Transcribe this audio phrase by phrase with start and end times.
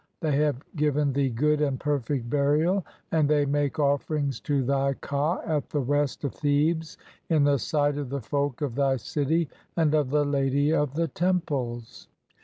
[0.21, 5.41] [They have "given thee] good and perfect burial, and they make "offerings to thy ka
[5.45, 6.97] at the west of Thebes
[7.29, 11.07] in the "sight of the folk of thy city and of the Lady of the
[11.07, 12.07] "Temples.